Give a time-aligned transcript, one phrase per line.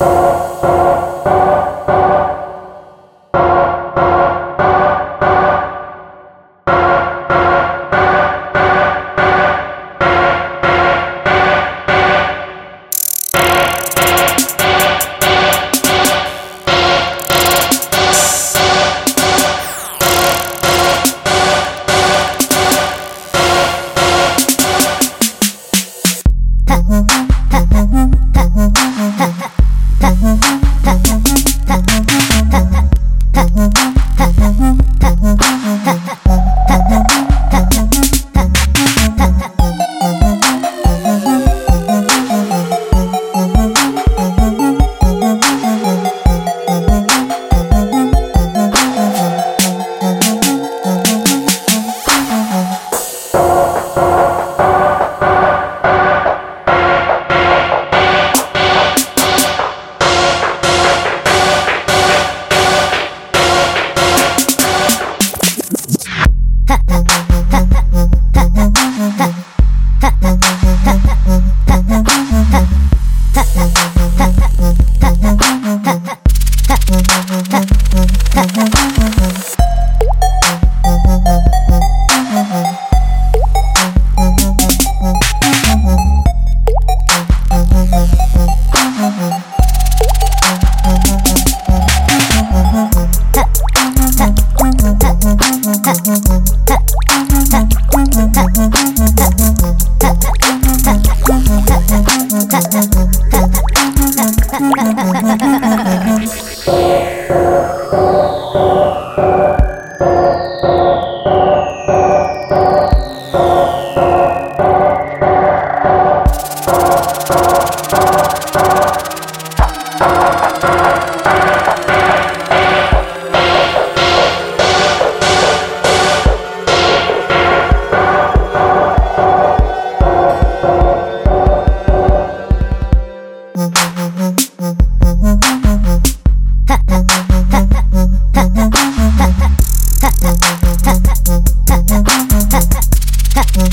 [0.00, 0.39] Ha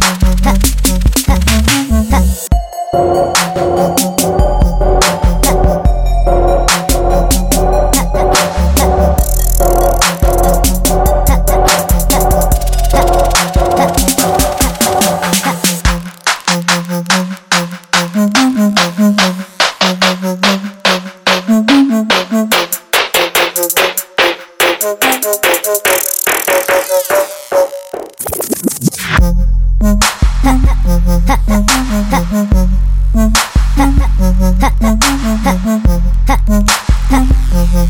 [0.00, 0.85] 哈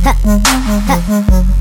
[0.05, 1.56] Ha, ha.